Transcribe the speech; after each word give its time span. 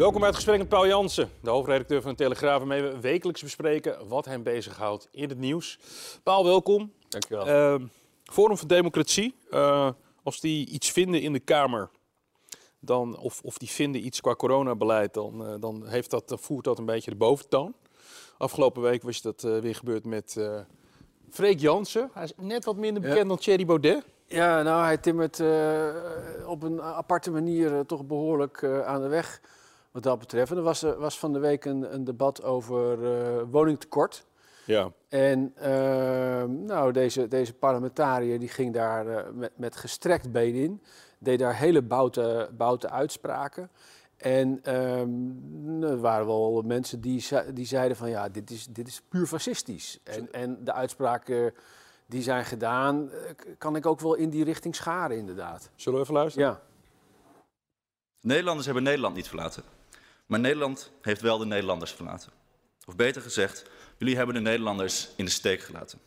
Welkom 0.00 0.18
bij 0.18 0.28
het 0.28 0.36
gesprek 0.36 0.58
met 0.58 0.68
Paul 0.68 0.86
Jansen, 0.86 1.30
de 1.42 1.50
hoofdredacteur 1.50 2.02
van 2.02 2.10
de 2.10 2.16
Telegraaf, 2.16 2.58
waarmee 2.58 2.82
we 2.82 3.00
wekelijks 3.00 3.42
bespreken 3.42 4.08
wat 4.08 4.24
hem 4.24 4.42
bezighoudt 4.42 5.08
in 5.10 5.28
het 5.28 5.38
nieuws. 5.38 5.78
Paul, 6.22 6.44
welkom. 6.44 6.92
Dankjewel. 7.08 7.48
Uh, 7.48 7.86
Forum 8.24 8.56
voor 8.56 8.68
Democratie, 8.68 9.34
uh, 9.50 9.90
als 10.22 10.40
die 10.40 10.68
iets 10.68 10.90
vinden 10.90 11.20
in 11.20 11.32
de 11.32 11.40
Kamer, 11.40 11.90
dan, 12.78 13.18
of, 13.18 13.40
of 13.42 13.58
die 13.58 13.68
vinden 13.68 14.04
iets 14.04 14.20
qua 14.20 14.34
coronabeleid, 14.34 15.14
dan, 15.14 15.42
uh, 15.42 15.54
dan 15.60 15.86
heeft 15.86 16.10
dat, 16.10 16.36
voert 16.40 16.64
dat 16.64 16.78
een 16.78 16.84
beetje 16.84 17.10
de 17.10 17.16
boventoon. 17.16 17.74
Afgelopen 18.38 18.82
week 18.82 19.02
was 19.02 19.22
dat 19.22 19.42
uh, 19.42 19.58
weer 19.58 19.74
gebeurd 19.74 20.04
met 20.04 20.40
Freek 21.30 21.60
Jansen. 21.60 22.10
Hij 22.12 22.24
is 22.24 22.32
net 22.36 22.64
wat 22.64 22.76
minder 22.76 23.02
bekend 23.02 23.20
ja. 23.20 23.28
dan 23.28 23.38
Thierry 23.38 23.66
Baudet. 23.66 24.04
Ja, 24.26 24.62
nou, 24.62 24.84
hij 24.84 24.96
timmert 24.96 25.42
op 26.46 26.62
een 26.62 26.82
aparte 26.82 27.30
manier 27.30 27.86
toch 27.86 28.06
behoorlijk 28.06 28.64
aan 28.64 29.02
de 29.02 29.08
weg 29.08 29.40
wat 29.90 30.02
dat 30.02 30.18
betreft. 30.18 30.50
En 30.50 30.56
er 30.56 30.62
was, 30.62 30.82
was 30.82 31.18
van 31.18 31.32
de 31.32 31.38
week 31.38 31.64
een, 31.64 31.94
een 31.94 32.04
debat 32.04 32.42
over 32.42 32.98
uh, 32.98 33.42
woningtekort. 33.50 34.26
Ja. 34.64 34.92
En 35.08 35.54
uh, 35.58 35.64
nou, 36.44 36.92
deze, 36.92 37.28
deze 37.28 37.54
parlementariër 37.54 38.38
die 38.38 38.48
ging 38.48 38.74
daar 38.74 39.06
uh, 39.06 39.30
met, 39.32 39.52
met 39.58 39.76
gestrekt 39.76 40.32
been 40.32 40.54
in. 40.54 40.82
Deed 41.18 41.38
daar 41.38 41.56
hele 41.56 41.82
boute, 41.82 42.50
boute 42.56 42.90
uitspraken. 42.90 43.70
En 44.16 44.74
um, 44.76 45.82
er 45.82 46.00
waren 46.00 46.26
wel 46.26 46.62
mensen 46.62 47.00
die, 47.00 47.24
die 47.52 47.66
zeiden 47.66 47.96
van 47.96 48.10
ja, 48.10 48.28
dit 48.28 48.50
is, 48.50 48.66
dit 48.66 48.88
is 48.88 49.02
puur 49.08 49.26
fascistisch. 49.26 50.00
En, 50.02 50.32
en 50.32 50.64
de 50.64 50.72
uitspraken 50.72 51.54
die 52.06 52.22
zijn 52.22 52.44
gedaan, 52.44 53.10
kan 53.58 53.76
ik 53.76 53.86
ook 53.86 54.00
wel 54.00 54.14
in 54.14 54.30
die 54.30 54.44
richting 54.44 54.74
scharen 54.74 55.16
inderdaad. 55.16 55.70
Zullen 55.74 55.98
we 55.98 56.04
even 56.04 56.16
luisteren? 56.16 56.48
Ja. 56.48 56.60
Nederlanders 58.20 58.66
hebben 58.66 58.84
Nederland 58.84 59.14
niet 59.14 59.28
verlaten. 59.28 59.62
Maar 60.30 60.40
Nederland 60.40 60.90
heeft 61.02 61.20
wel 61.20 61.38
de 61.38 61.46
Nederlanders 61.46 61.92
verlaten. 61.92 62.32
Of 62.86 62.96
beter 62.96 63.22
gezegd, 63.22 63.64
jullie 63.98 64.16
hebben 64.16 64.34
de 64.34 64.40
Nederlanders 64.40 65.08
in 65.16 65.24
de 65.24 65.30
steek 65.30 65.60
gelaten. 65.60 65.98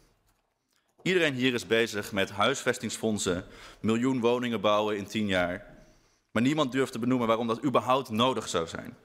Iedereen 1.02 1.34
hier 1.34 1.54
is 1.54 1.68
bezig 1.68 2.12
met 2.12 2.30
huisvestingsfondsen, 2.30 3.46
miljoen 3.80 4.20
woningen 4.20 4.62
bouwen 4.62 4.98
in 4.98 5.06
tien 5.06 5.28
jaar. 5.28 5.66
Maar 6.32 6.42
niemand 6.42 6.72
durft 6.72 6.92
te 6.92 7.00
benoemen 7.00 7.28
waarom 7.28 7.48
dat 7.48 7.64
überhaupt 7.64 8.10
nodig 8.10 8.48
zou 8.50 8.68
zijn. 8.68 8.98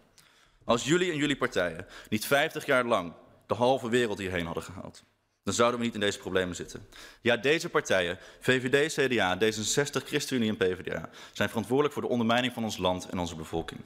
Als 0.64 0.84
jullie 0.84 1.10
en 1.10 1.16
jullie 1.16 1.36
partijen 1.36 1.86
niet 2.08 2.26
50 2.26 2.66
jaar 2.66 2.84
lang 2.84 3.12
de 3.46 3.54
halve 3.54 3.88
wereld 3.88 4.18
hierheen 4.18 4.46
hadden 4.46 4.62
gehaald, 4.62 5.04
dan 5.42 5.54
zouden 5.54 5.80
we 5.80 5.86
niet 5.86 5.94
in 5.94 6.00
deze 6.00 6.18
problemen 6.18 6.56
zitten. 6.56 6.88
Ja, 7.20 7.36
deze 7.36 7.68
partijen, 7.68 8.18
VVD, 8.40 8.92
CDA, 8.92 9.38
D66, 9.38 10.06
ChristenUnie 10.06 10.48
en 10.48 10.56
PvdA, 10.56 11.10
zijn 11.32 11.48
verantwoordelijk 11.48 11.94
voor 11.94 12.02
de 12.02 12.08
ondermijning 12.08 12.52
van 12.52 12.64
ons 12.64 12.76
land 12.76 13.08
en 13.08 13.18
onze 13.18 13.36
bevolking. 13.36 13.80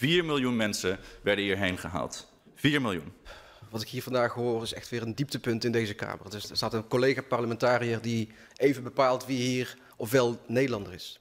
4 0.00 0.24
miljoen 0.24 0.56
mensen 0.56 0.98
werden 1.22 1.44
hierheen 1.44 1.78
gehaald. 1.78 2.32
4 2.54 2.80
miljoen. 2.80 3.12
Wat 3.70 3.82
ik 3.82 3.88
hier 3.88 4.02
vandaag 4.02 4.32
hoor 4.32 4.62
is 4.62 4.72
echt 4.72 4.88
weer 4.88 5.02
een 5.02 5.14
dieptepunt 5.14 5.64
in 5.64 5.72
deze 5.72 5.94
Kamer. 5.94 6.34
Er 6.34 6.56
staat 6.56 6.74
een 6.74 6.88
collega-parlementariër 6.88 8.00
die 8.00 8.28
even 8.56 8.82
bepaalt 8.82 9.26
wie 9.26 9.38
hier 9.38 9.76
ofwel 9.96 10.40
Nederlander 10.46 10.92
is. 10.92 11.20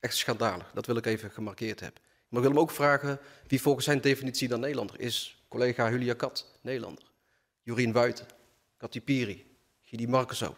Echt 0.00 0.16
schandalig, 0.16 0.70
dat 0.74 0.86
wil 0.86 0.96
ik 0.96 1.06
even 1.06 1.30
gemarkeerd 1.30 1.80
hebben. 1.80 2.00
Maar 2.02 2.40
ik 2.42 2.46
wil 2.46 2.56
hem 2.56 2.58
ook 2.58 2.70
vragen 2.70 3.18
wie 3.46 3.60
volgens 3.60 3.84
zijn 3.84 4.00
definitie 4.00 4.48
dan 4.48 4.60
Nederlander 4.60 5.00
is. 5.00 5.44
Collega 5.48 5.90
Julia 5.90 6.14
Kat, 6.14 6.58
Nederlander. 6.60 7.04
Jorien 7.62 7.92
Wuiten, 7.92 8.26
Katy 8.76 9.00
Piri, 9.00 9.46
Gidi 9.82 10.08
Markenso, 10.08 10.56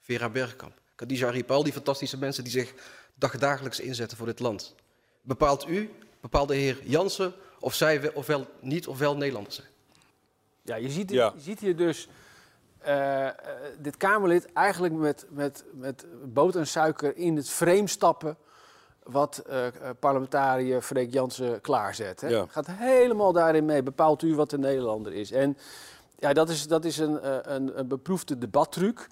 Vera 0.00 0.30
Bergkamp, 0.30 0.80
Khadija 0.94 1.26
Arip, 1.26 1.50
al 1.50 1.62
die 1.62 1.72
fantastische 1.72 2.18
mensen 2.18 2.44
die 2.44 2.52
zich 2.52 2.74
dagdagelijks 3.14 3.80
inzetten 3.80 4.16
voor 4.16 4.26
dit 4.26 4.38
land. 4.38 4.74
Bepaalt 5.22 5.68
u 5.68 5.90
bepaalde 6.20 6.54
heer 6.54 6.78
Jansen 6.82 7.32
of 7.60 7.74
zij 7.74 8.14
ofwel 8.14 8.46
niet 8.60 8.86
ofwel 8.86 9.16
Nederlanders 9.16 9.54
zijn. 9.54 9.68
Ja, 10.62 10.76
je 10.76 10.90
ziet, 10.90 11.10
ja. 11.10 11.32
Je 11.34 11.40
ziet 11.40 11.60
hier 11.60 11.76
dus 11.76 12.08
uh, 12.86 13.24
uh, 13.24 13.30
dit 13.78 13.96
Kamerlid 13.96 14.52
eigenlijk 14.52 14.94
met, 14.94 15.26
met, 15.30 15.64
met 15.72 16.06
boter 16.24 16.60
en 16.60 16.66
suiker 16.66 17.16
in 17.16 17.36
het 17.36 17.48
frame 17.50 17.86
stappen 17.86 18.36
wat 19.02 19.42
uh, 19.48 19.66
parlementariër 20.00 20.82
Freek 20.82 21.12
Jansen 21.12 21.60
klaarzet. 21.60 22.20
Hè? 22.20 22.28
Ja. 22.28 22.46
Gaat 22.48 22.66
helemaal 22.70 23.32
daarin 23.32 23.64
mee. 23.64 23.82
Bepaalt 23.82 24.22
u 24.22 24.34
wat 24.34 24.52
een 24.52 24.60
Nederlander 24.60 25.12
is. 25.12 25.30
En 25.30 25.58
ja, 26.18 26.32
dat 26.32 26.48
is, 26.48 26.66
dat 26.66 26.84
is 26.84 26.98
een, 26.98 27.52
een, 27.54 27.78
een 27.78 27.88
beproefde 27.88 28.38
debattruc. 28.38 29.08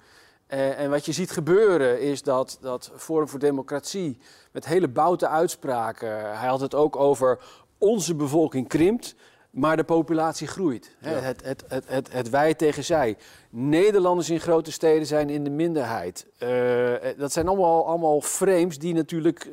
Uh, 0.53 0.79
en 0.79 0.89
wat 0.89 1.05
je 1.05 1.11
ziet 1.11 1.31
gebeuren 1.31 2.01
is 2.01 2.21
dat, 2.21 2.57
dat 2.61 2.91
Forum 2.95 3.27
voor 3.27 3.39
Democratie 3.39 4.17
met 4.51 4.65
hele 4.65 4.87
boute 4.87 5.27
uitspraken. 5.27 6.37
Hij 6.37 6.47
had 6.47 6.61
het 6.61 6.75
ook 6.75 6.95
over 6.95 7.39
onze 7.77 8.15
bevolking 8.15 8.67
krimpt, 8.67 9.15
maar 9.49 9.77
de 9.77 9.83
populatie 9.83 10.47
groeit. 10.47 10.95
Ja. 11.01 11.09
Het, 11.09 11.43
het, 11.43 11.63
het, 11.67 11.83
het, 11.87 12.11
het 12.11 12.29
wij 12.29 12.53
tegen 12.53 12.83
zij. 12.83 13.17
Nederlanders 13.49 14.29
in 14.29 14.39
grote 14.39 14.71
steden 14.71 15.07
zijn 15.07 15.29
in 15.29 15.43
de 15.43 15.49
minderheid. 15.49 16.25
Uh, 16.39 16.93
dat 17.17 17.31
zijn 17.31 17.47
allemaal, 17.47 17.85
allemaal 17.87 18.21
frames 18.21 18.79
die 18.79 18.93
natuurlijk 18.93 19.49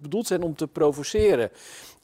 bedoeld 0.00 0.26
zijn 0.26 0.42
om 0.42 0.56
te 0.56 0.66
provoceren. 0.66 1.50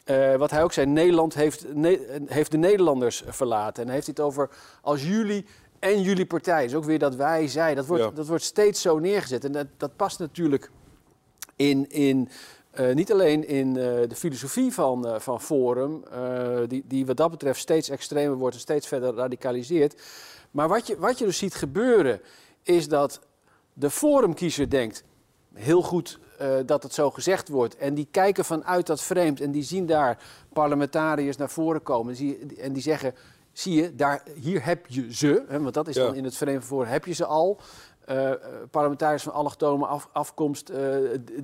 Uh, 0.05 0.35
wat 0.35 0.51
hij 0.51 0.63
ook 0.63 0.73
zei, 0.73 0.87
Nederland 0.87 1.35
heeft, 1.35 1.75
ne 1.75 2.23
heeft 2.27 2.51
de 2.51 2.59
Nederlanders 2.59 3.23
verlaten. 3.27 3.83
En 3.83 3.87
hij 3.87 3.95
heeft 3.95 4.07
het 4.07 4.21
over 4.21 4.51
als 4.83 5.03
jullie 5.03 5.47
en 5.81 6.03
jullie 6.03 6.27
partij. 6.27 6.63
Dus 6.63 6.75
ook 6.75 6.85
weer 6.85 6.99
dat 6.99 7.15
wij, 7.15 7.49
zij. 7.49 7.75
Dat 7.75 7.87
wordt, 7.87 8.03
Ja. 8.03 8.11
dat 8.11 8.27
wordt 8.27 8.45
steeds 8.45 8.81
zo 8.81 8.99
neergezet. 8.99 9.45
En 9.45 9.53
dat, 9.53 9.67
dat 9.77 9.97
past 9.97 10.19
natuurlijk 10.19 10.71
in, 11.57 11.91
in 11.91 12.29
eh, 12.71 12.95
niet 12.95 13.13
alleen 13.13 13.49
in 13.49 13.69
eh, 13.69 14.09
de 14.09 14.15
filosofie 14.15 14.73
van, 14.73 15.07
eh, 15.07 15.21
van 15.21 15.41
Forum, 15.41 16.05
die, 16.69 16.85
die 16.87 17.07
wat 17.07 17.17
dat 17.17 17.31
betreft 17.31 17.61
steeds 17.61 17.89
extremer 17.89 18.37
wordt 18.37 18.55
en 18.55 18.61
steeds 18.61 18.87
verder 18.87 19.15
radicaliseert. 19.15 20.03
Maar 20.51 20.69
wat 20.69 20.87
je, 20.87 20.99
wat 20.99 21.19
je 21.19 21.25
dus 21.25 21.39
ziet 21.39 21.55
gebeuren, 21.55 22.21
is 22.63 22.89
dat 22.89 23.21
de 23.73 23.91
Forumkiezer 23.91 24.71
denkt, 24.71 25.05
heel 25.55 25.83
goed 25.83 26.19
dat 26.67 26.83
het 26.83 26.95
zo 26.95 27.11
gezegd 27.11 27.49
wordt. 27.49 27.77
En 27.77 27.95
die 27.95 28.09
kijken 28.11 28.45
vanuit 28.45 28.87
dat 28.87 29.03
vreemd 29.03 29.41
en 29.41 29.51
die 29.51 29.63
zien 29.63 29.87
daar 29.87 30.19
parlementariërs 30.53 31.37
naar 31.37 31.51
voren 31.51 31.83
komen. 31.83 32.15
En 32.15 32.19
die, 32.19 32.57
en 32.61 32.73
die 32.73 32.83
zeggen, 32.83 33.15
zie 33.61 33.83
je, 33.83 33.95
daar, 33.95 34.23
hier 34.41 34.65
heb 34.65 34.87
je 34.87 35.15
ze, 35.15 35.45
hè, 35.49 35.61
want 35.61 35.75
dat 35.75 35.89
is 35.89 35.95
Ja. 35.97 36.05
dan 36.05 36.15
in 36.15 36.25
het 36.25 36.37
Verenigd 36.37 36.67
voor, 36.67 36.87
heb 36.87 37.05
je 37.05 37.13
ze 37.13 37.27
al. 37.27 37.61
Eh, 38.05 38.31
parlementariërs 38.71 39.23
van 39.23 39.33
allochtone 39.33 39.87
af, 39.87 40.09
afkomst 40.13 40.69
eh, 40.69 40.85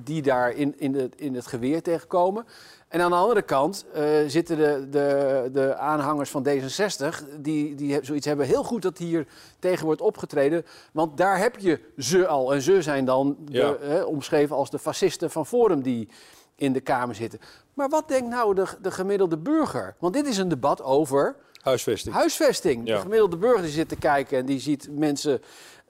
die 0.03 0.21
daar 0.21 0.51
in, 0.51 0.79
in, 0.79 0.91
de, 0.91 1.09
in 1.15 1.35
het 1.35 1.47
geweer 1.47 1.81
tegenkomen. 1.81 2.45
En 2.87 3.01
aan 3.01 3.09
de 3.11 3.15
andere 3.17 3.41
kant 3.41 3.85
zitten 4.27 4.57
de, 4.57 4.87
de, 4.89 5.49
de 5.53 5.75
aanhangers 5.75 6.29
van 6.29 6.47
D66, 6.47 7.39
die, 7.39 7.75
die 7.75 7.99
zoiets 8.01 8.25
hebben. 8.25 8.45
Heel 8.45 8.63
goed 8.63 8.81
dat 8.81 8.97
hier 8.97 9.27
tegen 9.59 9.85
wordt 9.85 10.01
opgetreden, 10.01 10.65
want 10.91 11.17
daar 11.17 11.37
heb 11.39 11.57
je 11.59 11.79
ze 11.97 12.27
al. 12.27 12.53
En 12.53 12.61
ze 12.61 12.81
zijn 12.81 13.05
dan 13.05 13.37
de, 13.39 13.57
Ja. 13.57 13.75
hè, 13.79 14.01
omschreven 14.01 14.55
als 14.55 14.69
de 14.69 14.79
fascisten 14.79 15.31
van 15.31 15.45
Forum 15.45 15.81
die 15.81 16.09
in 16.55 16.73
de 16.73 16.81
Kamer 16.81 17.15
zitten. 17.15 17.39
Maar 17.73 17.89
wat 17.89 18.07
denkt 18.07 18.29
nou 18.29 18.55
de, 18.55 18.65
de 18.81 18.91
gemiddelde 18.91 19.37
burger? 19.37 19.95
Want 19.99 20.13
dit 20.13 20.27
is 20.27 20.37
een 20.37 20.49
debat 20.49 20.81
over 20.83 21.35
Huisvesting. 21.67 22.15
Huisvesting. 22.15 22.87
Ja. 22.87 22.95
De 22.95 23.01
gemiddelde 23.01 23.37
burger 23.37 23.61
die 23.61 23.71
zit 23.71 23.89
te 23.89 23.95
kijken 23.95 24.37
en 24.37 24.45
die 24.45 24.59
ziet 24.59 24.87
mensen 24.91 25.41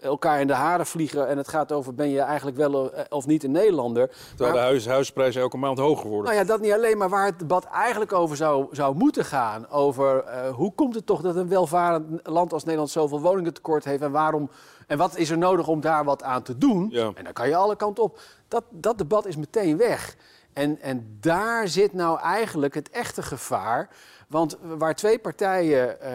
elkaar 0.01 0.41
in 0.41 0.47
de 0.47 0.53
haren 0.53 0.85
vliegen. 0.85 1.27
En 1.27 1.37
het 1.37 1.47
gaat 1.47 1.71
over 1.71 1.93
ben 1.95 2.09
je 2.09 2.19
eigenlijk 2.19 2.57
wel 2.57 2.93
eh, 2.93 3.03
of 3.09 3.25
niet 3.25 3.43
een 3.43 3.51
Nederlander. 3.51 4.11
Terwijl 4.35 4.53
de 4.53 4.59
huis, 4.59 4.87
huisprijzen 4.87 5.41
elke 5.41 5.57
maand 5.57 5.77
hoger 5.77 6.07
worden. 6.09 6.25
Nou 6.25 6.43
ja, 6.43 6.47
dat 6.47 6.61
niet 6.61 6.71
alleen, 6.71 6.97
maar 6.97 7.09
waar 7.09 7.25
het 7.25 7.39
debat 7.39 7.65
eigenlijk 7.65 8.13
over 8.13 8.35
zou, 8.35 8.67
zou 8.71 8.95
moeten 8.95 9.25
gaan. 9.25 9.69
Over 9.69 10.23
eh, 10.23 10.49
hoe 10.49 10.73
komt 10.73 10.95
het 10.95 11.05
toch 11.05 11.21
dat 11.21 11.35
een 11.35 11.49
welvarend 11.49 12.27
land 12.27 12.53
als 12.53 12.63
Nederland 12.63 12.91
zoveel 12.91 13.21
woningen 13.21 13.53
tekort 13.53 13.83
heeft. 13.85 14.01
En, 14.01 14.11
waarom, 14.11 14.49
en 14.87 14.97
wat 14.97 15.17
is 15.17 15.29
er 15.29 15.37
nodig 15.37 15.67
om 15.67 15.81
daar 15.81 16.03
wat 16.03 16.23
aan 16.23 16.43
te 16.43 16.57
doen? 16.57 16.87
Ja. 16.91 17.11
En 17.13 17.23
dan 17.23 17.33
kan 17.33 17.47
je 17.47 17.55
alle 17.55 17.75
kanten 17.75 18.03
op. 18.03 18.19
Dat, 18.47 18.63
dat 18.69 18.97
debat 18.97 19.25
is 19.25 19.35
meteen 19.35 19.77
weg. 19.77 20.15
En, 20.57 20.81
en 20.81 21.17
daar 21.19 21.67
zit 21.67 21.93
nou 21.93 22.19
eigenlijk 22.19 22.73
het 22.73 22.89
echte 22.89 23.21
gevaar. 23.21 23.89
Want 24.27 24.57
waar 24.61 24.95
twee 24.95 25.19
partijen 25.19 26.01
eh, 26.01 26.11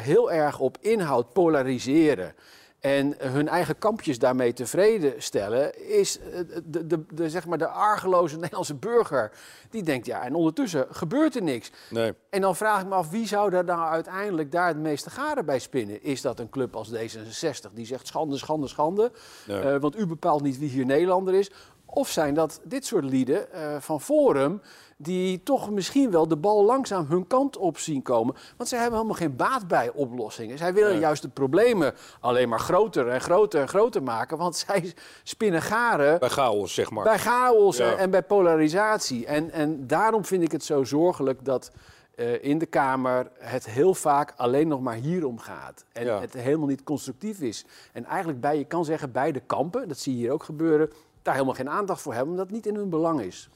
heel 0.00 0.32
erg 0.32 0.58
op 0.58 0.78
inhoud 0.80 1.32
polariseren. 1.32 2.34
en 2.80 3.14
hun 3.18 3.48
eigen 3.48 3.78
kampjes 3.78 4.18
daarmee 4.18 4.52
tevreden 4.52 5.22
stellen, 5.22 5.88
is 5.88 6.18
eh, 6.18 6.40
de, 6.64 6.86
de, 6.86 7.04
de, 7.14 7.30
zeg 7.30 7.46
maar 7.46 7.58
de 7.58 7.66
argeloze 7.66 8.36
Nederlandse 8.38 8.74
burger. 8.74 9.32
Die 9.70 9.82
denkt, 9.82 10.06
ja, 10.06 10.22
en 10.22 10.34
ondertussen 10.34 10.86
gebeurt 10.90 11.36
er 11.36 11.42
niks. 11.42 11.70
Nee. 11.88 12.14
En 12.30 12.40
dan 12.40 12.56
vraag 12.56 12.80
ik 12.80 12.86
me 12.86 12.94
af, 12.94 13.10
wie 13.10 13.26
zou 13.26 13.54
er 13.54 13.64
nou 13.64 13.90
uiteindelijk 13.90 14.52
daar 14.52 14.68
het 14.68 14.78
meeste 14.78 15.10
garen 15.10 15.44
bij 15.44 15.58
spinnen? 15.58 16.02
Is 16.02 16.20
dat 16.20 16.38
een 16.38 16.50
club 16.50 16.76
als 16.76 16.92
D66 16.92 17.72
die 17.74 17.86
zegt 17.86 18.06
schande, 18.06 18.38
schande, 18.38 18.68
schande, 18.68 19.12
eh, 19.46 19.76
want 19.76 19.98
u 19.98 20.06
bepaalt 20.06 20.42
niet 20.42 20.58
wie 20.58 20.68
hier 20.68 20.86
Nederlander 20.86 21.34
is? 21.34 21.50
Of 21.92 22.08
zijn 22.08 22.34
dat 22.34 22.60
dit 22.64 22.86
soort 22.86 23.04
lieden 23.04 23.52
eh, 23.52 23.76
van 23.80 24.00
Forum 24.00 24.60
die 24.96 25.42
toch 25.42 25.70
misschien 25.70 26.10
wel 26.10 26.28
de 26.28 26.36
bal 26.36 26.64
langzaam 26.64 27.06
hun 27.08 27.26
kant 27.26 27.56
op 27.56 27.78
zien 27.78 28.02
komen? 28.02 28.34
Want 28.56 28.68
zij 28.68 28.78
hebben 28.78 28.96
helemaal 28.98 29.18
geen 29.20 29.36
baat 29.36 29.68
bij 29.68 29.90
oplossingen. 29.94 30.58
Zij 30.58 30.72
willen 30.74 30.98
juist 30.98 31.22
de 31.22 31.28
problemen 31.28 31.94
alleen 32.20 32.48
maar 32.48 32.58
groter 32.60 33.08
en 33.08 33.20
groter 33.20 33.60
en 33.60 33.68
groter 33.68 34.02
maken, 34.02 34.36
want 34.38 34.56
zij 34.66 34.94
spinnen 35.22 35.62
garen 35.62 36.18
Bij 36.18 36.28
chaos, 36.28 36.74
zeg 36.74 36.90
maar. 36.90 37.04
bij 37.04 37.18
chaos 37.18 37.76
Ja. 37.76 37.90
en, 37.92 37.98
en 37.98 38.10
bij 38.10 38.22
polarisatie. 38.22 39.26
En, 39.26 39.50
en 39.50 39.86
daarom 39.86 40.24
vind 40.24 40.42
ik 40.42 40.52
het 40.52 40.64
zo 40.64 40.84
zorgelijk 40.84 41.44
dat 41.44 41.70
eh, 42.14 42.44
in 42.44 42.58
de 42.58 42.66
Kamer 42.66 43.30
het 43.38 43.66
heel 43.66 43.94
vaak 43.94 44.32
alleen 44.36 44.68
nog 44.68 44.80
maar 44.80 44.94
hierom 44.94 45.38
gaat. 45.38 45.84
En 45.92 46.04
Ja. 46.04 46.20
het 46.20 46.32
helemaal 46.34 46.66
niet 46.66 46.82
constructief 46.82 47.40
is. 47.40 47.64
En 47.92 48.04
eigenlijk 48.04 48.40
bij, 48.40 48.58
je 48.58 48.64
kan 48.64 48.84
zeggen, 48.84 49.12
beide 49.12 49.40
kampen, 49.40 49.88
dat 49.88 49.98
zie 49.98 50.12
je 50.14 50.18
hier 50.20 50.32
ook 50.32 50.42
gebeuren, 50.44 50.90
daar 51.22 51.34
helemaal 51.34 51.54
geen 51.54 51.68
aandacht 51.70 52.02
voor 52.02 52.12
hebben, 52.12 52.30
omdat 52.30 52.46
het 52.46 52.54
niet 52.54 52.66
in 52.66 52.74
hun 52.74 52.88
belang 52.90 53.20
is. 53.20 53.48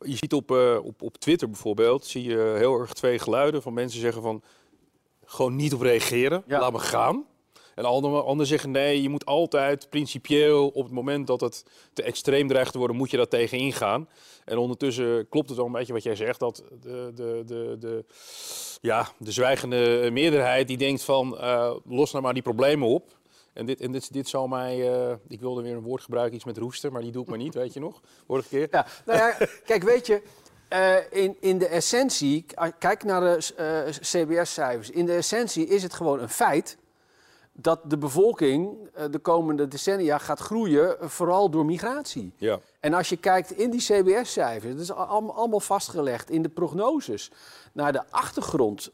Je 0.00 0.16
ziet 0.16 0.32
op, 0.32 0.50
eh, 0.50 0.78
op, 0.82 1.02
op 1.02 1.16
Twitter 1.16 1.48
bijvoorbeeld, 1.50 2.06
zie 2.06 2.22
je 2.22 2.54
heel 2.56 2.78
erg 2.80 2.92
twee 2.92 3.18
geluiden 3.18 3.62
van 3.62 3.72
mensen 3.72 4.00
zeggen 4.00 4.22
van 4.22 4.42
gewoon 5.24 5.56
niet 5.56 5.74
op 5.74 5.80
reageren, 5.80 6.42
Ja. 6.46 6.60
laat 6.60 6.72
me 6.72 6.78
gaan. 6.78 7.24
En 7.74 7.84
anderen 7.84 8.20
anderen 8.24 8.46
zeggen 8.46 8.70
nee, 8.70 9.02
je 9.02 9.08
moet 9.08 9.24
altijd 9.26 9.90
principieel 9.90 10.68
op 10.68 10.84
het 10.84 10.92
moment 10.92 11.26
dat 11.26 11.40
het 11.40 11.64
te 11.92 12.02
extreem 12.02 12.48
dreigt 12.48 12.72
te 12.72 12.78
worden, 12.78 12.96
moet 12.96 13.10
je 13.10 13.16
daar 13.16 13.28
tegen 13.28 13.58
ingaan. 13.58 14.08
En 14.44 14.58
ondertussen 14.58 15.28
klopt 15.28 15.48
het 15.48 15.56
wel 15.56 15.66
een 15.66 15.72
beetje 15.72 15.92
wat 15.92 16.02
jij 16.02 16.16
zegt, 16.16 16.40
dat 16.40 16.64
de, 16.80 17.10
de, 17.14 17.42
de, 17.46 17.76
de, 17.78 18.04
ja, 18.80 19.08
de 19.18 19.32
zwijgende 19.32 20.08
meerderheid 20.12 20.68
die 20.68 20.76
denkt 20.76 21.02
van 21.04 21.38
eh, 21.38 21.74
los 21.84 22.12
nou 22.12 22.24
maar 22.24 22.34
die 22.34 22.42
problemen 22.42 22.88
op. 22.88 23.10
En 23.52 23.66
dit, 23.66 23.80
en 23.80 23.92
dit, 23.92 24.12
dit 24.12 24.28
zal 24.28 24.46
mij, 24.48 24.92
eh, 24.92 25.14
ik 25.28 25.40
wilde 25.40 25.62
weer 25.62 25.76
een 25.76 25.82
woord 25.82 26.02
gebruiken, 26.02 26.34
iets 26.34 26.44
met 26.44 26.58
roesten, 26.58 26.92
maar 26.92 27.02
die 27.02 27.12
doe 27.12 27.22
ik 27.22 27.28
maar 27.28 27.38
niet, 27.38 27.54
weet 27.54 27.72
je 27.72 27.80
nog, 27.80 28.00
vorige 28.26 28.48
keer. 28.48 28.68
Ja, 28.70 28.86
nou 29.06 29.18
ja, 29.18 29.46
kijk, 29.64 29.82
weet 29.82 30.06
je, 30.06 30.22
eh, 30.68 30.96
in, 31.10 31.36
in 31.40 31.58
de 31.58 31.66
essentie, 31.66 32.46
kijk 32.78 33.04
naar 33.04 33.20
de 33.20 33.52
eh, 33.56 33.92
CBS-cijfers. 34.00 34.90
In 34.90 35.06
de 35.06 35.14
essentie 35.14 35.66
is 35.66 35.82
het 35.82 35.94
gewoon 35.94 36.20
een 36.20 36.28
feit 36.28 36.76
dat 37.54 37.80
de 37.90 37.98
bevolking 37.98 38.90
de 39.10 39.18
komende 39.18 39.68
decennia 39.68 40.18
gaat 40.18 40.40
groeien, 40.40 40.96
vooral 41.00 41.50
door 41.50 41.64
migratie. 41.64 42.32
Ja. 42.36 42.60
En 42.80 42.94
als 42.94 43.08
je 43.08 43.16
kijkt 43.16 43.50
in 43.50 43.70
die 43.70 43.80
CBS-cijfers, 43.80 44.72
dat 44.72 44.82
is 44.82 44.92
al- 44.92 45.34
allemaal 45.34 45.60
vastgelegd 45.60 46.30
in 46.30 46.42
de 46.42 46.48
prognoses, 46.48 47.30
naar 47.72 47.92
de 47.92 48.10
achtergrond 48.10 48.90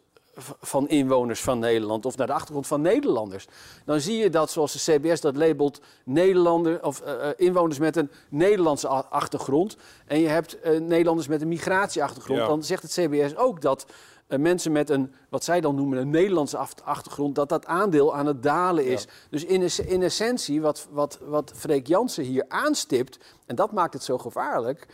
van 0.61 0.88
inwoners 0.88 1.40
van 1.40 1.58
Nederland 1.58 2.06
of 2.06 2.17
naar 2.17 2.26
de 2.26 2.32
achtergrond 2.32 2.67
van 2.67 2.81
Nederlanders, 2.81 3.46
dan 3.85 4.00
zie 4.00 4.17
je 4.17 4.31
dat, 4.31 4.50
zoals 4.50 4.73
de 4.73 4.93
CBS 4.93 5.20
dat 5.20 5.37
labelt, 5.37 5.81
Nederlander, 6.05 6.85
of, 6.85 7.00
eh, 7.00 7.29
eh, 7.29 7.35
inwoners 7.37 7.79
met 7.79 7.96
een 7.96 8.11
Nederlandse 8.29 8.88
achtergrond. 8.88 9.76
En 10.06 10.20
je 10.20 10.29
hebt 10.29 10.61
eh, 10.61 10.81
Nederlanders 10.81 11.29
met 11.29 11.43
een 11.43 11.49
migratieachtergrond. 11.49 12.40
Ja. 12.40 12.46
Dan 12.46 12.62
zegt 12.64 12.82
het 12.82 12.93
CBS 12.93 13.37
ook 13.37 13.61
dat 13.61 13.87
mensen 14.26 14.73
met 14.73 14.90
een, 14.90 15.12
wat 15.29 15.44
zij 15.44 15.61
dan 15.61 15.75
noemen, 15.75 15.99
een 15.99 16.11
Nederlandse 16.11 16.58
achtergrond, 16.85 17.35
dat 17.35 17.49
dat 17.49 17.67
aandeel 17.67 18.14
aan 18.14 18.26
het 18.26 18.43
dalen 18.43 18.87
is. 18.87 19.06
Dus 19.31 19.44
in, 19.44 19.70
in 19.87 20.02
essentie, 20.02 20.61
wat, 20.61 20.87
wat, 20.90 21.19
wat 21.26 21.52
Freek 21.55 21.87
Jansen 21.87 22.25
hier 22.25 22.44
aanstipt, 22.49 23.19
en 23.46 23.56
dat 23.56 23.73
maakt 23.73 23.93
het 23.93 24.02
zo 24.02 24.19
gevaarlijk, 24.19 24.87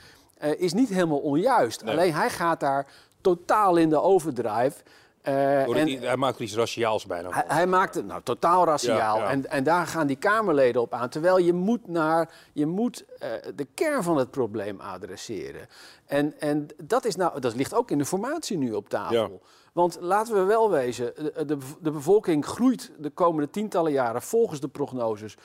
is 0.56 0.73
niet 0.73 0.88
helemaal 0.88 1.19
onjuist. 1.19 1.82
Nee. 1.82 1.93
Alleen 1.94 2.14
hij 2.14 2.31
gaat 2.31 2.61
daar 2.61 2.87
totaal 3.20 3.76
in 3.76 3.88
de 3.88 4.00
overdrive. 4.00 4.75
Eh, 5.25 5.65
Door 5.65 5.75
en, 5.75 5.88
hij 5.88 6.17
maakt 6.17 6.37
er 6.37 6.43
iets 6.43 6.55
raciaals 6.55 7.06
bijna. 7.06 7.31
hij, 7.31 7.44
hij 7.47 7.67
maakt 7.67 7.94
het 7.94 8.06
nou 8.06 8.23
totaal 8.23 8.65
raciaal. 8.65 9.17
Ja, 9.17 9.25
ja. 9.25 9.31
En, 9.31 9.50
en 9.50 9.65
daar 9.65 9.87
gaan 9.87 10.06
die 10.06 10.17
Kamerleden 10.17 10.81
op 10.81 10.93
aan. 10.93 11.09
Terwijl 11.09 11.38
je 11.38 11.53
moet, 11.53 11.88
naar, 11.88 12.31
je 12.53 12.67
moet 12.67 13.05
eh, 13.19 13.29
de 13.55 13.67
kern 13.75 14.03
van 14.03 14.17
het 14.17 14.31
probleem 14.31 14.81
adresseren. 14.81 15.69
En, 16.06 16.41
en 16.41 16.69
dat, 16.82 17.05
is 17.05 17.17
nou, 17.17 17.41
dat 17.41 17.55
ligt 17.55 17.75
ook 17.75 17.91
in 17.91 17.99
de 17.99 18.05
formatie 18.05 18.59
nu 18.59 18.73
op 18.73 18.88
tafel. 18.88 19.41
Ja. 19.43 19.49
Want 19.73 19.99
laten 20.00 20.35
we 20.35 20.43
wel 20.43 20.71
wezen, 20.71 21.12
de, 21.15 21.44
de, 21.44 21.59
de 21.81 21.91
bevolking 21.91 22.47
groeit 22.47 22.91
de 22.99 23.11
komende 23.11 23.50
tientallen 23.50 23.93
jaren 23.93 24.23
volgens 24.23 24.61
de 24.61 24.69
prognoses. 24.69 25.37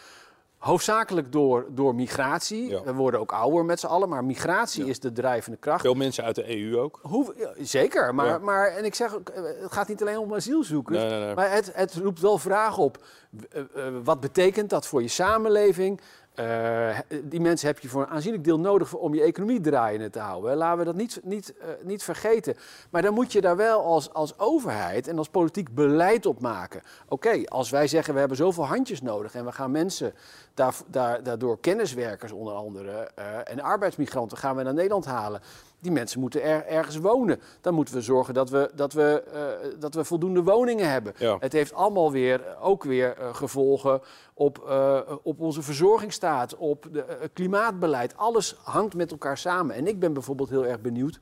Hoofdzakelijk 0.59 1.31
door, 1.31 1.65
door 1.69 1.95
migratie. 1.95 2.69
Ja. 2.69 2.83
We 2.83 2.94
worden 2.94 3.19
ook 3.19 3.31
ouder 3.31 3.65
met 3.65 3.79
z'n 3.79 3.85
allen, 3.85 4.09
maar 4.09 4.23
migratie 4.25 4.85
is 4.85 5.00
de 5.00 5.11
drijvende 5.11 5.57
kracht. 5.57 5.81
Veel 5.81 5.94
mensen 5.94 6.23
uit 6.23 6.35
de 6.35 6.57
EU 6.57 6.77
ook. 6.77 7.00
Hoe, 7.01 7.33
zeker, 7.59 8.15
maar, 8.15 8.25
Ja. 8.27 8.38
maar 8.38 8.67
en 8.67 8.85
ik 8.85 8.95
zeg 8.95 9.15
ook, 9.15 9.29
eh, 9.29 9.44
het 9.61 9.71
gaat 9.71 9.88
niet 9.88 10.01
alleen 10.01 10.17
om 10.17 10.33
asielzoekers, 10.33 10.97
Nee, 10.97 11.09
nee, 11.09 11.19
nee. 11.19 11.35
maar 11.35 11.51
het, 11.51 11.71
het 11.73 11.94
roept 11.94 12.19
wel 12.19 12.38
vragen 12.38 12.83
op. 12.83 13.03
Eh, 13.51 13.61
eh, 13.88 13.94
wat 14.03 14.19
betekent 14.19 14.69
dat 14.69 14.88
voor 14.88 15.01
je 15.01 15.07
samenleving? 15.07 16.01
Eh, 16.39 16.97
die 17.24 17.39
mensen 17.39 17.68
heb 17.68 17.80
je 17.80 17.89
voor 17.89 18.01
een 18.01 18.07
aanzienlijk 18.07 18.44
deel 18.44 18.59
nodig 18.59 18.94
om 18.94 19.13
je 19.13 19.21
economie 19.21 19.62
draaiende 19.62 20.09
te 20.09 20.19
houden. 20.19 20.56
Laten 20.56 20.77
we 20.80 20.86
dat 20.86 20.95
niet, 20.95 21.19
niet, 21.24 21.53
eh, 21.57 21.68
niet 21.83 22.03
vergeten. 22.03 22.56
Maar 22.89 23.01
dan 23.01 23.13
moet 23.13 23.31
je 23.31 23.41
daar 23.41 23.56
wel 23.56 23.83
als, 23.86 24.13
als 24.13 24.39
overheid 24.39 25.07
en 25.07 25.18
als 25.18 25.30
politiek 25.30 25.75
beleid 25.75 26.25
op 26.25 26.39
maken. 26.39 26.81
Oké, 27.07 27.45
als 27.45 27.69
wij 27.69 27.88
zeggen 27.88 28.13
we 28.13 28.19
hebben 28.19 28.38
zoveel 28.38 28.65
handjes 28.65 29.01
nodig 29.01 29.36
en 29.36 29.45
we 29.45 29.51
gaan 29.51 29.71
mensen, 29.71 30.13
daar, 30.53 30.75
daar, 30.88 31.24
daardoor 31.24 31.59
kenniswerkers 31.59 32.31
onder 32.31 32.53
andere 32.53 33.12
eh, 33.15 33.25
en 33.44 33.59
arbeidsmigranten 33.59 34.38
gaan 34.38 34.56
we 34.56 34.63
naar 34.63 34.74
Nederland 34.74 35.06
halen. 35.06 35.42
Die 35.79 35.91
mensen 35.91 36.19
moeten 36.19 36.43
er, 36.43 36.65
ergens 36.65 36.97
wonen. 36.97 37.41
Dan 37.61 37.73
moeten 37.73 37.93
we 37.93 38.01
zorgen 38.01 38.33
dat 38.33 38.49
we, 38.49 38.71
dat 38.75 38.93
we, 38.93 39.23
eh, 39.33 39.79
dat 39.79 39.93
we 39.93 40.03
voldoende 40.03 40.43
woningen 40.43 40.91
hebben. 40.91 41.13
Ja. 41.17 41.37
Het 41.39 41.53
heeft 41.53 41.73
allemaal 41.73 42.11
weer, 42.11 42.57
ook 42.61 42.83
weer 42.83 43.17
eh, 43.17 43.35
gevolgen 43.35 44.01
op, 44.33 44.67
eh, 44.67 44.99
op 45.23 45.39
onze 45.39 45.61
verzorgingsstaat, 45.61 46.55
op 46.55 46.85
eh, 46.85 47.03
klimaatbeleid. 47.33 48.17
Alles 48.17 48.55
hangt 48.63 48.95
met 48.95 49.11
elkaar 49.11 49.37
samen. 49.37 49.75
En 49.75 49.87
ik 49.87 49.99
ben 49.99 50.13
bijvoorbeeld 50.13 50.49
heel 50.49 50.65
erg 50.65 50.81
benieuwd 50.81 51.19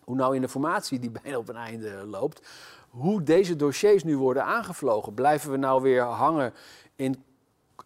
hoe 0.00 0.16
nou 0.16 0.34
in 0.34 0.40
de 0.40 0.48
formatie 0.48 0.98
die 0.98 1.10
bijna 1.22 1.38
op 1.38 1.48
een 1.48 1.56
einde 1.56 2.06
loopt, 2.06 2.48
hoe 2.88 3.22
deze 3.22 3.56
dossiers 3.56 4.04
nu 4.04 4.16
worden 4.16 4.44
aangevlogen. 4.44 5.14
Blijven 5.14 5.50
we 5.50 5.56
nou 5.56 5.82
weer 5.82 6.02
hangen 6.02 6.52
in, 6.96 7.24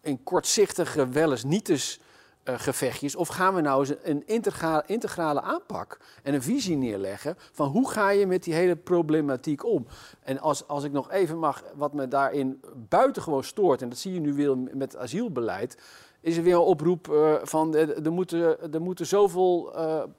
in 0.01 0.23
kortzichtige, 0.23 1.09
wel 1.09 1.31
eens 1.31 1.43
niet 1.43 1.69
eens 1.69 1.99
eh, 2.43 2.59
gevechtjes? 2.59 3.15
Of 3.15 3.27
gaan 3.27 3.55
we 3.55 3.61
nou 3.61 3.79
eens 3.79 3.93
een 4.03 4.23
integra- 4.25 4.83
integrale 4.85 5.41
aanpak 5.41 5.99
en 6.23 6.33
een 6.33 6.41
visie 6.41 6.77
neerleggen 6.77 7.35
van 7.51 7.67
hoe 7.69 7.89
ga 7.89 8.09
je 8.09 8.27
met 8.27 8.43
die 8.43 8.53
hele 8.53 8.75
problematiek 8.75 9.65
om? 9.65 9.87
En 10.23 10.39
als, 10.39 10.67
als 10.67 10.83
ik 10.83 10.91
nog 10.91 11.11
even 11.11 11.37
mag, 11.37 11.63
wat 11.75 11.93
me 11.93 12.07
daarin 12.07 12.61
buitengewoon 12.89 13.43
stoort, 13.43 13.81
en 13.81 13.89
dat 13.89 13.97
zie 13.97 14.13
je 14.13 14.19
nu 14.19 14.33
weer 14.33 14.57
met 14.57 14.97
asielbeleid, 14.97 15.77
is 16.21 16.37
er 16.37 16.43
weer 16.43 16.53
een 16.53 16.59
oproep 16.59 17.09
eh, 17.09 17.33
van 17.43 17.75
eh, 17.75 18.05
er, 18.05 18.11
moeten, 18.11 18.57
moeten 18.79 19.05
zoveel 19.05 19.73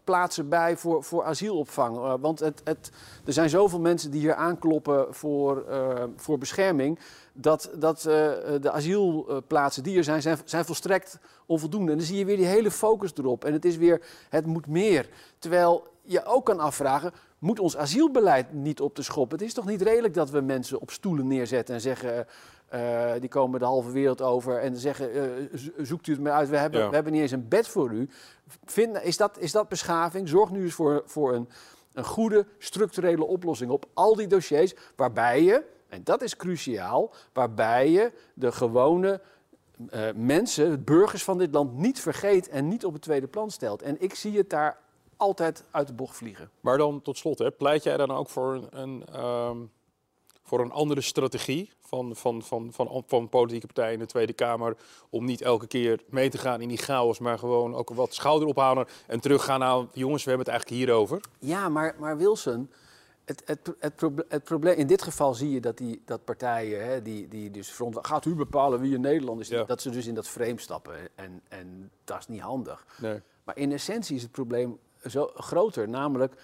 plaatsen 0.05 0.49
bij 0.49 0.77
voor, 0.77 1.05
voor 1.05 1.25
asielopvang. 1.25 2.21
Want 2.21 2.41
het, 2.41 2.61
het, 2.65 2.91
er 3.25 3.33
zijn 3.33 3.51
zoveel 3.51 3.81
mensen 3.81 4.11
die 4.11 4.21
hier 4.21 4.35
aankloppen 4.35 5.15
voor, 5.15 5.65
voor 6.17 6.39
bescherming. 6.39 6.99
Dat, 7.33 7.71
dat 7.75 7.99
eh, 7.99 8.05
de 8.61 8.71
asielplaatsen 8.71 9.83
die 9.83 9.97
er 9.97 10.05
zijn, 10.05 10.23
zijn, 10.23 10.39
zijn 10.45 10.65
volstrekt 10.65 11.19
onvoldoende. 11.47 11.93
En 11.93 11.97
dan 11.99 12.07
zie 12.07 12.19
je 12.19 12.25
weer 12.25 12.37
die 12.37 12.47
hele 12.47 12.71
focus 12.71 13.13
erop. 13.17 13.45
En 13.45 13.53
het 13.53 13.65
is 13.65 13.77
weer, 13.77 14.01
het 14.29 14.47
moet 14.47 14.67
meer. 14.67 15.09
Terwijl 15.39 15.87
je 16.03 16.25
ook 16.25 16.45
kan 16.45 16.61
afvragen, 16.61 17.13
moet 17.39 17.59
ons 17.59 17.77
asielbeleid 17.77 18.53
niet 18.53 18.81
op 18.81 18.97
de 18.97 19.03
schop? 19.03 19.31
Het 19.31 19.43
is 19.43 19.55
toch 19.55 19.67
niet 19.67 19.83
redelijk 19.83 20.15
dat 20.15 20.31
we 20.31 20.41
mensen 20.41 20.81
op 20.81 20.91
stoelen 20.91 21.27
neerzetten 21.27 21.75
en 21.75 21.81
zeggen... 21.81 22.27
eh, 22.69 23.13
die 23.21 23.29
komen 23.29 23.59
de 23.59 23.65
halve 23.65 23.91
wereld 23.91 24.23
over 24.23 24.59
en 24.59 24.77
zeggen: 24.77 25.13
eh, 25.13 25.59
zo- 25.59 25.71
zoekt 25.85 26.07
u 26.07 26.13
het 26.13 26.21
maar 26.21 26.33
uit, 26.33 26.49
we 26.49 26.57
hebben, 26.57 26.81
Ja. 26.81 26.89
we 26.89 26.95
hebben 26.95 27.13
niet 27.13 27.23
eens 27.23 27.31
een 27.31 27.49
bed 27.49 27.69
voor 27.69 27.91
u. 27.93 28.09
Vind, 28.65 29.03
is, 29.03 29.17
dat, 29.17 29.39
is 29.39 29.53
dat 29.53 29.69
beschaving? 29.69 30.29
Zorg 30.29 30.51
nu 30.51 30.63
eens 30.65 30.75
voor, 30.75 31.03
voor 31.07 31.35
een, 31.35 31.49
een 31.93 32.05
goede 32.05 32.47
structurele 32.59 33.25
oplossing 33.25 33.71
op 33.71 33.85
al 33.95 34.17
die 34.17 34.27
dossiers, 34.27 34.75
waarbij 34.97 35.43
je, 35.43 35.63
en 35.93 36.05
dat 36.05 36.23
is 36.23 36.37
cruciaal, 36.37 37.11
waarbij 37.33 37.91
je 37.91 38.13
de 38.35 38.53
gewone 38.53 39.21
eh, 39.91 40.09
mensen, 40.15 40.71
de 40.71 40.79
burgers 40.79 41.25
van 41.25 41.39
dit 41.39 41.53
land, 41.53 41.79
niet 41.79 42.01
vergeet 42.01 42.49
en 42.49 42.69
niet 42.69 42.85
op 42.85 42.93
het 42.93 43.03
tweede 43.03 43.27
plan 43.27 43.51
stelt. 43.51 43.83
En 43.83 44.01
ik 44.01 44.15
zie 44.15 44.37
het 44.37 44.51
daar 44.51 44.79
altijd 45.17 45.65
uit 45.71 45.87
de 45.87 45.93
bocht 45.93 46.17
vliegen. 46.17 46.51
Maar 46.61 46.79
dan 46.79 47.03
tot 47.03 47.19
slot, 47.19 47.39
hè, 47.39 47.51
pleit 47.51 47.83
jij 47.83 47.97
dan 47.97 48.11
ook 48.11 48.29
voor 48.29 48.55
een, 48.55 48.69
een, 48.71 49.05
ehm, 49.13 49.57
voor 50.43 50.61
een 50.61 50.73
andere 50.73 51.01
strategie 51.01 51.71
van, 51.81 52.17
van, 52.17 52.43
van, 52.43 52.73
van, 52.73 53.05
van 53.07 53.29
politieke 53.29 53.67
partijen 53.67 53.93
in 53.93 53.99
de 53.99 54.07
Tweede 54.07 54.33
Kamer 54.33 54.77
om 55.11 55.25
niet 55.25 55.41
elke 55.41 55.67
keer 55.67 56.03
mee 56.09 56.31
te 56.31 56.39
gaan 56.39 56.61
in 56.61 56.69
die 56.69 56.79
chaos, 56.79 57.19
maar 57.19 57.39
gewoon 57.39 57.75
ook 57.75 57.91
wat 57.91 58.15
schouder 58.15 58.49
ophalen 58.49 58.87
en 59.07 59.21
teruggaan 59.21 59.61
naar 59.61 59.87
jongens, 59.93 60.25
we 60.25 60.29
hebben 60.31 60.47
het 60.53 60.55
eigenlijk 60.55 60.85
hierover. 60.85 61.21
Ja, 61.39 61.69
maar, 61.69 61.95
maar 61.99 62.17
Wilson, 62.17 62.71
Het, 63.25 63.43
het, 63.45 63.73
het, 63.79 63.97
proble- 63.97 64.25
het 64.29 64.45
probleem, 64.45 64.77
in 64.77 64.87
dit 64.87 65.03
geval 65.03 65.35
zie 65.35 65.51
je 65.51 65.61
dat, 65.61 65.77
die, 65.79 66.03
dat 66.05 66.25
partijen, 66.25 66.85
hè, 66.87 67.03
die, 67.03 67.29
die 67.29 67.51
dus 67.51 67.69
front, 67.71 67.99
gaat 68.07 68.25
u 68.25 68.35
bepalen 68.35 68.81
wie 68.81 68.95
een 68.95 69.01
Nederland 69.01 69.41
is, 69.41 69.49
Ja. 69.49 69.65
dat 69.65 69.83
ze 69.83 69.91
dus 69.91 70.07
in 70.07 70.15
dat 70.15 70.29
frame 70.29 70.61
stappen. 70.61 70.95
En, 71.15 71.41
en 71.49 71.91
dat 72.05 72.19
is 72.19 72.29
niet 72.29 72.41
handig. 72.41 72.87
Nee. 73.01 73.21
Maar 73.45 73.57
in 73.57 73.73
essentie 73.73 74.17
is 74.17 74.23
het 74.23 74.31
probleem 74.31 74.79
zo 75.07 75.31
groter, 75.35 75.89
namelijk 75.89 76.35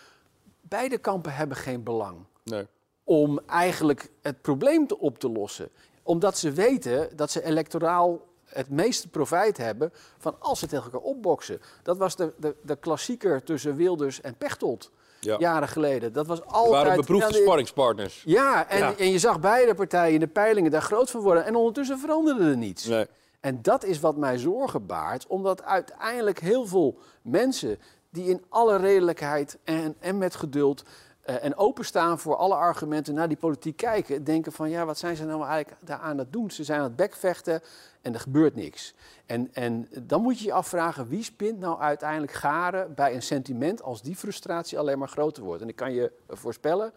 beide 0.61 0.99
kampen 0.99 1.35
hebben 1.35 1.56
geen 1.56 1.82
belang 1.82 2.18
Nee. 2.44 2.66
om 3.04 3.40
eigenlijk 3.47 4.11
het 4.23 4.42
probleem 4.42 4.87
te 4.87 4.99
op 4.99 5.18
te 5.18 5.30
lossen. 5.30 5.68
Omdat 6.02 6.38
ze 6.38 6.52
weten 6.52 7.16
dat 7.16 7.30
ze 7.30 7.44
electoraal 7.44 8.26
het 8.44 8.68
meeste 8.70 9.08
profijt 9.08 9.56
hebben 9.56 9.92
van 10.18 10.37
als 10.40 10.58
ze 10.58 10.66
tegen 10.66 10.85
elkaar 10.85 11.00
opboksen. 11.00 11.61
Dat 11.82 11.97
was 11.99 12.16
de, 12.16 12.32
de, 12.37 12.56
de 12.62 12.76
klassieker 12.76 13.42
tussen 13.42 13.76
Wilders 13.76 14.20
en 14.20 14.37
Pechtold 14.37 14.90
Ja. 15.20 15.37
jaren 15.38 15.68
geleden. 15.68 16.12
Dat 16.12 16.26
was 16.26 16.38
Het 16.38 16.48
altijd... 16.48 16.84
waren 16.84 16.96
beproefde 16.96 17.34
sparringspartners. 17.34 18.22
Ja, 18.26 18.68
en, 18.68 18.78
Ja. 18.78 18.94
en 18.98 19.10
je 19.10 19.18
zag 19.18 19.40
beide 19.40 19.75
partijen 19.75 20.14
in 20.14 20.20
de 20.20 20.26
peilingen 20.26 20.70
daar 20.70 20.82
groot 20.82 21.10
van 21.10 21.20
worden. 21.20 21.44
En 21.44 21.54
ondertussen 21.56 21.98
veranderde 21.98 22.50
er 22.50 22.56
niets. 22.56 22.84
Nee. 22.84 23.06
En 23.40 23.58
dat 23.62 23.84
is 23.84 24.00
wat 24.00 24.16
mij 24.16 24.38
zorgen 24.38 24.87
baart, 24.87 25.26
omdat 25.26 25.62
uiteindelijk 25.62 26.40
heel 26.40 26.66
veel 26.66 26.98
mensen 27.22 27.78
die 28.10 28.28
in 28.30 28.42
alle 28.48 28.76
redelijkheid 28.76 29.58
en, 29.64 29.94
en 30.00 30.18
met 30.18 30.34
geduld 30.37 30.82
eh, 31.28 31.44
en 31.44 31.56
openstaan 31.56 32.18
voor 32.18 32.37
alle 32.37 32.54
argumenten 32.54 33.14
naar 33.14 33.28
die 33.28 33.37
politiek 33.37 33.76
kijken, 33.76 34.25
denken 34.25 34.52
van 34.52 34.70
ja, 34.70 34.85
wat 34.85 34.99
zijn 34.99 35.16
ze 35.16 35.25
nou 35.25 35.47
eigenlijk 35.47 35.80
daar 35.80 35.99
aan 35.99 36.18
het 36.18 36.32
doen? 36.32 36.50
Ze 36.50 36.64
zijn 36.64 36.78
aan 36.78 36.85
het 36.85 36.97
bekvechten 36.97 37.61
en 38.02 38.14
er 38.14 38.20
gebeurt 38.20 38.54
niks. 38.54 38.94
En, 39.26 39.49
en 39.52 39.88
dan 40.02 40.23
moet 40.23 40.38
je 40.38 40.44
je 40.44 40.52
afvragen, 40.52 41.08
wie 41.08 41.23
spint 41.23 41.58
nou 41.58 41.80
uiteindelijk 41.80 42.32
garen 42.32 42.94
bij 42.94 43.14
een 43.14 43.23
sentiment 43.23 43.82
als 43.82 44.02
die 44.02 44.16
frustratie 44.16 44.78
alleen 44.78 44.99
maar 44.99 45.08
groter 45.08 45.42
wordt? 45.42 45.62
En 45.62 45.68
ik 45.68 45.76
kan 45.76 45.92
je 45.92 46.12
voorspellen, 46.28 46.92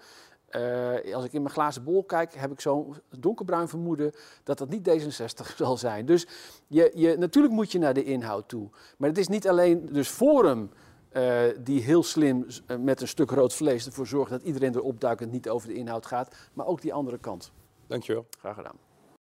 eh, 0.49 1.15
als 1.15 1.25
ik 1.25 1.33
in 1.33 1.41
mijn 1.41 1.53
glazen 1.53 1.83
bol 1.83 2.03
kijk, 2.03 2.33
heb 2.33 2.51
ik 2.51 2.61
zo'n 2.61 2.95
donkerbruin 3.09 3.67
vermoeden 3.67 4.11
dat 4.43 4.57
dat 4.57 4.69
niet 4.69 4.89
D66 4.89 5.55
zal 5.55 5.77
zijn. 5.77 6.05
Dus 6.05 6.27
je, 6.67 6.91
je, 6.95 7.17
natuurlijk 7.17 7.53
moet 7.53 7.71
je 7.71 7.79
naar 7.79 7.93
de 7.93 8.03
inhoud 8.03 8.49
toe. 8.49 8.69
Maar 8.97 9.09
het 9.09 9.17
is 9.17 9.27
niet 9.27 9.47
alleen 9.47 9.89
dus 9.91 10.07
Forum 10.09 10.71
eh, 11.11 11.43
die 11.59 11.81
heel 11.81 12.03
slim 12.03 12.45
eh, 12.67 12.77
met 12.77 13.01
een 13.01 13.07
stuk 13.07 13.31
rood 13.31 13.53
vlees 13.53 13.85
ervoor 13.85 14.07
zorgt 14.07 14.31
dat 14.31 14.41
iedereen 14.41 14.75
erop 14.75 14.99
duikt 14.99 15.19
en 15.19 15.25
het 15.25 15.33
niet 15.33 15.49
over 15.49 15.67
de 15.67 15.73
inhoud 15.73 16.05
gaat, 16.05 16.35
maar 16.53 16.65
ook 16.65 16.81
die 16.81 16.93
andere 16.93 17.17
kant. 17.17 17.51
Dankjewel. 17.87 18.25
Graag 18.39 18.55
gedaan. 18.55 18.90